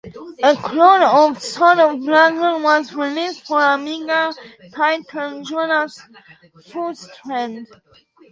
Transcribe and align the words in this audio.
A 0.43 0.55
clone 0.55 1.03
of 1.03 1.39
"Son 1.43 1.79
of 1.79 1.97
Blagger" 1.99 2.59
was 2.63 2.91
released 2.91 3.45
for 3.45 3.61
Amiga, 3.61 4.33
titled 4.73 5.45
"Jonas 5.47 6.01
Fulstrand". 6.65 7.67